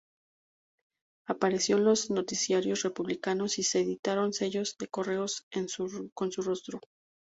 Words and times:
Apareció 1.27 1.77
en 1.77 1.83
los 1.83 2.09
noticiarios 2.09 2.81
republicanos 2.81 3.59
y 3.59 3.63
se 3.63 3.81
editaron 3.81 4.33
sellos 4.33 4.75
de 4.79 4.87
correos 4.87 5.45
con 6.15 6.29
su 6.31 6.41
rostro. 6.41 6.79